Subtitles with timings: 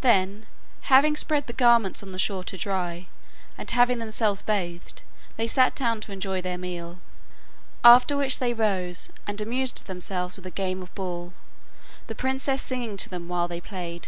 [0.00, 0.46] Then
[0.82, 3.08] having spread the garments on the shore to dry,
[3.58, 5.02] and having themselves bathed,
[5.36, 7.00] they sat down to enjoy their meal;
[7.82, 11.32] after which they rose and amused themselves with a game of ball,
[12.06, 14.06] the princess singing to them while they played.